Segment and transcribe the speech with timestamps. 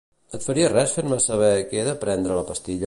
[0.37, 2.79] Et faria res fer-me saber que he de prendre la pastilla?